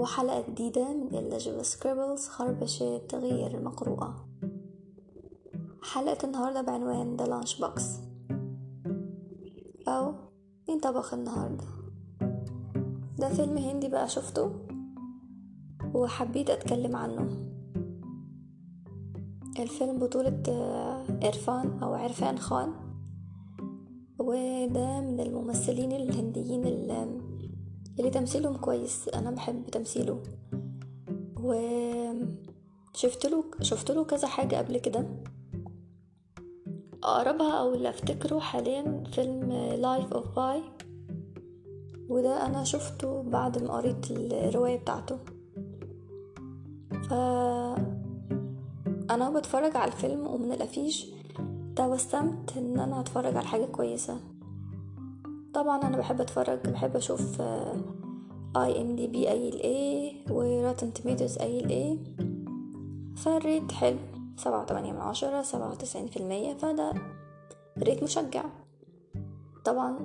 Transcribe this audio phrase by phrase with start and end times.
[0.00, 4.28] وحلقة جديدة من إلا سكريبلز خربشة غير مقروءة.
[5.82, 7.82] حلقة النهاردة بعنوان The Lunch Box
[9.88, 10.14] أو
[10.68, 11.64] مين طبخ النهاردة.
[13.18, 14.52] ده فيلم هندي بقى شفته؟
[15.94, 17.46] وحبيت أتكلم عنه.
[19.58, 20.42] الفيلم بطولة
[21.24, 22.72] إرفان أو عرفان خان.
[24.18, 27.20] وده من الممثلين الهنديين اللي,
[28.00, 29.08] اللي تمثيلهم كويس.
[29.08, 30.22] أنا بحب تمثيله.
[31.42, 35.06] وشفت له شفت له كذا حاجة قبل كده.
[37.02, 40.62] أقربها أو اللي أفتكره حاليا فيلم Life of Pi
[42.08, 45.18] وده أنا شفته بعد ما قريت الرواية بتاعته.
[47.08, 47.12] ف
[49.10, 51.06] أنا بتفرج على الفيلم ومن الأفيش
[51.76, 54.20] توسمت إن أنا أتفرج على حاجة كويسة.
[55.54, 57.40] طبعا أنا بحب أتفرج بحب أشوف
[58.56, 61.98] IMDb قايل إيه و Rotten Tomatoes قايل إيه
[63.16, 63.98] فال rate حلو
[64.36, 66.92] سبعة وتمانية من عشرة سبعة وتسعين في المية فده
[67.78, 68.44] rate مشجع.
[69.64, 69.98] طبعا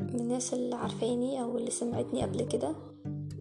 [0.00, 2.74] من الناس اللي عارفيني أو اللي سمعتني قبل كده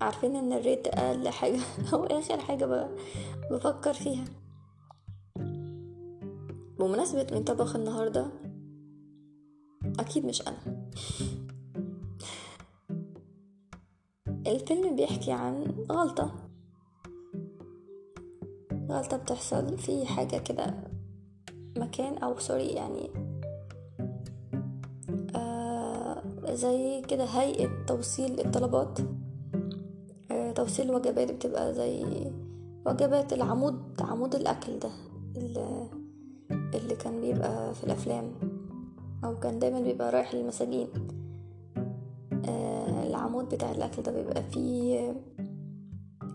[0.00, 1.60] عارفين إن ال rate أقل حاجة
[1.92, 2.88] أو آخر حاجة
[3.50, 4.24] بفكر فيها.
[6.78, 8.26] بمناسبة من طبخ النهاردة
[10.00, 10.58] أكيد مش أنا.
[14.46, 16.32] الفيلم بيحكي عن غلطة.
[18.88, 20.74] غلطة بتحصل في حاجة كده
[21.76, 23.10] مكان أو سوري يعني
[25.36, 28.98] آه زي كده هيئة توصيل الطلبات.
[30.30, 32.04] آه توصيل الوجبات بتبقى زي
[32.86, 34.90] وجبات العمود عمود الأكل ده
[36.74, 38.32] اللي كان بيبقى في الأفلام.
[39.24, 40.88] أو كان دايما بيبقى رايح للمساجين.
[42.48, 45.14] آه العمود بتاع الأكل ده بيبقى فيه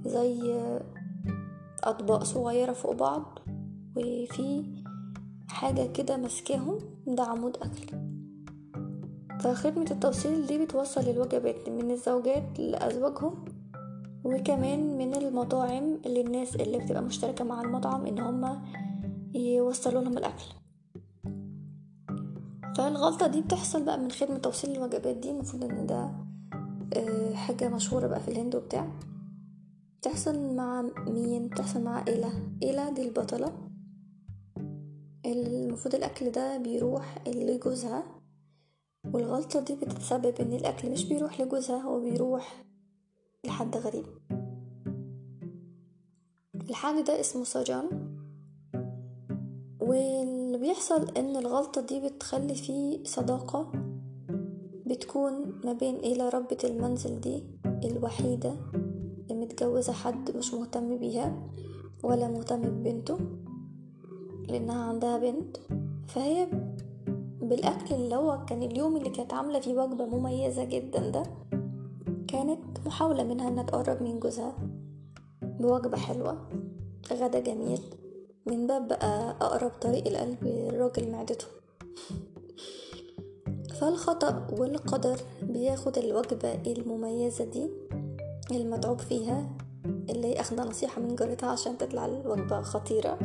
[0.06, 0.60] زي
[1.84, 3.40] أطباق صغيرة فوق بعض
[3.98, 4.64] وفي
[5.50, 6.78] حاجة كده ماسكاهم
[7.08, 7.98] ده عمود أكل.
[9.40, 13.46] فخدمة التوصيل دي بتوصل الوجبات من الزوجات لأزواجهم
[14.24, 18.62] وكمان من المطاعم اللي الناس اللي بتبقى مشتركة مع المطعم إن هما
[19.36, 20.46] يوصلوا لهم الأكل.
[22.78, 26.12] فالغلطة دي بتحصل بقى من خدمة توصيل الوجبات دي؟ المفروض إن ده
[27.36, 28.92] حاجة مشهورة بقى في الهند وبتاع.
[30.00, 32.30] بتحصل مع مين؟ بتحصل مع إيلا.
[32.64, 33.54] إيلا دي البطلة.
[35.26, 38.04] المفروض الأكل ده بيروح لجوزها.
[39.14, 42.64] والغلطة دي بتتسبب إن الأكل مش بيروح لجوزها هو بيروح
[43.46, 44.06] لحد غريب.
[46.70, 47.90] الحد ده اسمه سجان.
[49.80, 50.37] واللي
[50.68, 53.72] بيحصل إن الغلطة دي بتخلي فيه صداقة
[54.86, 58.56] بتكون ما بين إيلا ربة المنزل دي الوحيدة
[59.32, 61.50] متجوزة حد مش مهتم بيها
[62.04, 63.18] ولا مهتم ببنته
[64.50, 65.58] لأنها عندها بنت.
[66.08, 66.48] فهي
[67.42, 71.24] بالأكل اللي هو كان اليوم اللي كانت عاملة فيه وجبة مميزة جدا ده
[72.28, 74.56] كانت محاولة منها إنها تقرب من جوزها
[75.42, 76.50] بوجبة حلوة
[77.14, 77.82] غدا جميل.
[78.48, 81.46] من باب بقى أقرب طريق القلب الراجل معدته.
[83.80, 87.70] فالخطأ والقدر بياخد الوجبة المميزة دي
[88.52, 89.50] المتعوب فيها
[90.10, 93.20] اللي هي أخذ نصيحة من جارتها عشان تطلع الوجبة خطيرة.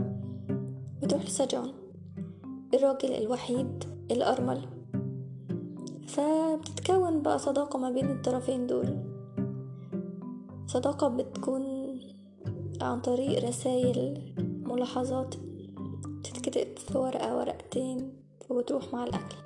[1.02, 1.72] بتروح لسجان
[2.74, 4.60] الراجل الوحيد الأرمل.
[6.06, 8.98] فبتتكون بقى صداقة ما بين الطرفين دول.
[10.66, 11.62] صداقة بتكون
[12.80, 14.32] عن طريق رسائل
[14.72, 15.34] ملاحظات
[16.24, 18.12] تتكتب في ورقة ورقتين
[18.50, 19.36] وبتروح مع الأكل.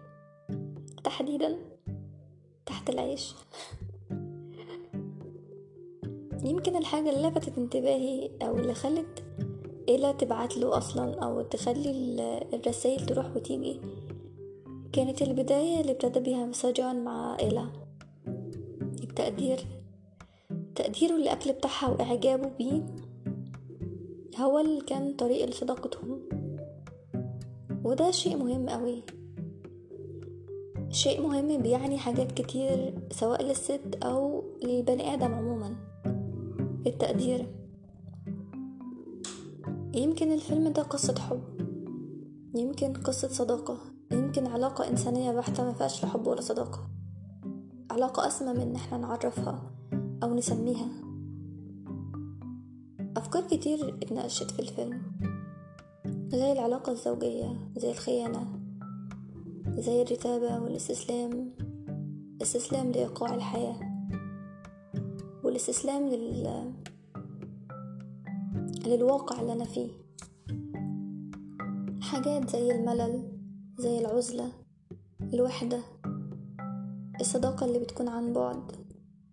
[1.05, 1.57] تحديدا
[2.67, 3.35] تحت العيش.
[6.45, 9.25] يمكن الحاجة اللي لفتت انتباهي أو اللي خلت
[9.89, 11.91] إيلا تبعت له أصلا أو تخلي
[12.55, 13.81] الرسائل تروح وتيجي
[14.93, 17.67] كانت البداية اللي ابتدى بيها سجان مع إيلا.
[19.03, 19.67] التقدير
[20.75, 22.87] تقديره للأكل بتاعها وإعجابه بيه
[24.41, 26.21] هو اللي كان طريق لصداقتهم.
[27.85, 29.03] وده شيء مهم قوي.
[30.91, 35.77] شيء مهم بيعني حاجات كتير سواء للست أو للبني آدم عموما.
[36.87, 37.47] التقدير.
[39.95, 41.43] يمكن الفيلم ده قصة حب.
[42.55, 43.79] يمكن قصة صداقة.
[44.13, 46.89] يمكن علاقة إنسانية بحتة ما فيهاش لا حب ولا صداقة.
[47.91, 49.71] علاقة أسمى من إن إحنا نعرفها
[50.23, 51.06] أو نسميها.
[53.17, 55.03] أفكار كتير اتناقشت في الفيلم
[56.29, 58.61] زي العلاقة الزوجية زي الخيانة
[59.79, 61.51] زي الرتابة والاستسلام
[62.43, 63.77] استسلام لإيقاع الحياة
[65.45, 66.73] الاستسلام لل...
[68.87, 69.91] للواقع اللي أنا فيه.
[72.01, 73.39] حاجات زي الملل
[73.79, 74.53] زي العزلة
[75.35, 75.81] الوحدة
[77.21, 78.73] الصداقة اللي بتكون عن بعد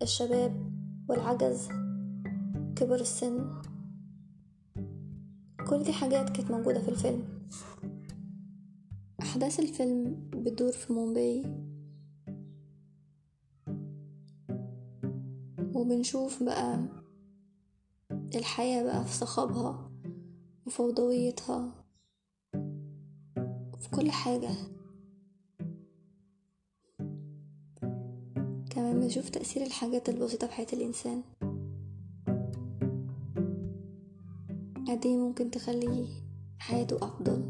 [0.02, 0.72] الشباب
[1.10, 1.70] والعجز
[2.76, 3.50] كبر السن.
[5.70, 7.24] كل دي حاجات كانت موجودة في الفيلم.
[9.22, 11.46] أحداث الفيلم بتدور في مومباي.
[15.76, 16.80] وبنشوف بقى
[18.36, 19.92] الحياة بقى في صخبها
[20.66, 21.72] وفوضويتها
[23.80, 24.50] في كل حاجة.
[28.70, 31.22] كمان بنشوف تأثير الحاجات البسيطة في حياة الإنسان.
[34.88, 36.08] قد إيه ممكن تخلي
[36.60, 37.44] حياته أفضل؟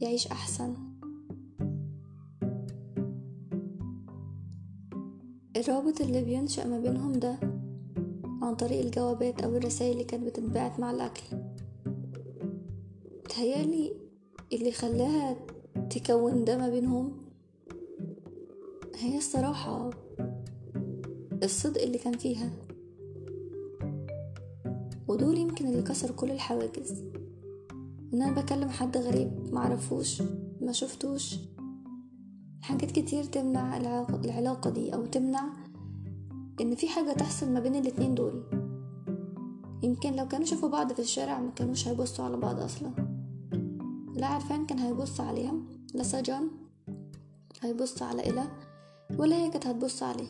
[0.00, 0.74] يعيش أحسن؟
[5.56, 7.38] الرابط اللي بينشأ ما بينهم ده
[8.42, 11.22] عن طريق الجوابات أو الرسائل اللي كانت بتتبعت مع الأكل.
[13.28, 13.92] تهيألي
[14.52, 15.36] اللي خلاها
[15.90, 17.12] تكون ده ما بينهم
[18.96, 19.90] هي الصراحة
[21.42, 22.50] الصدق اللي كان فيها.
[25.10, 27.04] ودول يمكن اللي كسر كل الحواجز.
[28.14, 30.22] إن أنا بكلم حد غريب معرفوش
[30.60, 31.36] ما شفتوش.
[32.60, 33.76] حاجات كتير تمنع
[34.24, 35.44] العلاقة دي أو تمنع
[36.60, 38.42] إن في حاجة تحصل ما بين الاتنين دول.
[39.82, 42.90] يمكن لو كانوا شافوا بعض في الشارع ما كانوش هيبصوا على بعض أصلا.
[44.14, 45.54] لا عرفان كان هيبص عليها
[45.94, 46.50] لا سجان
[47.62, 48.50] هيبص على إله
[49.18, 50.28] ولا هي كانت هتبص عليه.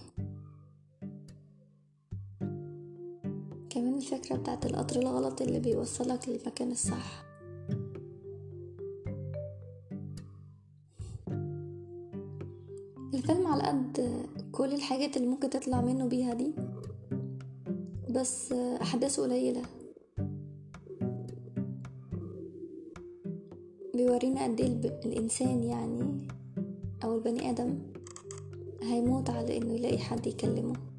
[3.71, 7.25] كمان الفكرة بتاعت القطر الغلط اللي بيوصلك للمكان الصح.
[13.15, 16.53] الفيلم على قد كل الحاجات اللي ممكن تطلع منه بيها دي
[18.11, 19.63] بس أحداثه قليلة.
[23.95, 26.29] بيورينا قد إيه الإنسان يعني
[27.05, 27.79] أو البني آدم
[28.83, 30.90] هيموت على إنه يلاقي حد يكلمه.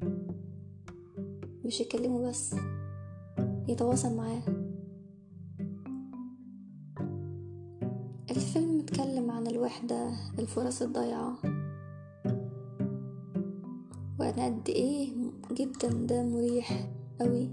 [1.64, 2.54] مش يكلمه بس
[3.68, 4.42] يتواصل معاه.
[8.30, 11.38] الفيلم اتكلم عن الوحدة الفرص الضايعة.
[14.20, 15.08] وأنا قد إيه
[15.52, 17.50] جدا ده مريح أوي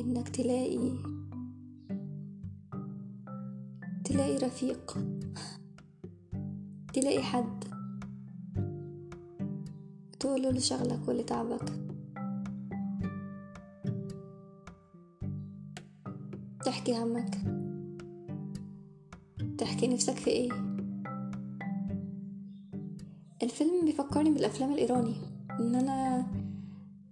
[0.00, 0.92] إنك تلاقي
[4.04, 4.98] تلاقي رفيق
[6.92, 7.64] تلاقي حد
[10.20, 11.89] تقوله لشغلك ولتعبك.
[16.70, 17.38] تحكي همك
[19.58, 20.50] تحكي نفسك في إيه؟
[23.42, 25.14] الفيلم بيفكرني بالأفلام الإيراني
[25.60, 26.26] إن أنا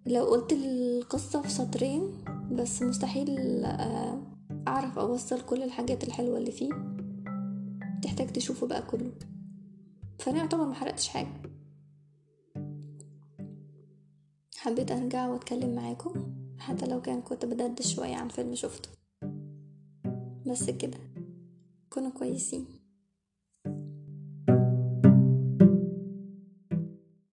[0.07, 2.03] لو قلت القصة في سطرين
[2.53, 3.65] بس مستحيل
[4.69, 6.71] أعرف أوصل كل الحاجات الحلوة اللي فيه.
[8.03, 9.13] تحتاج تشوفه بقى كله.
[10.19, 11.43] فأنا يعتبر محرقتش حاجة.
[14.57, 18.99] حبيت أرجع وأتكلم معاكم حتى لو كان كنت بدردش شوية عن فيلم شفته.
[20.51, 20.99] بس كده
[21.91, 22.67] كونوا كويسين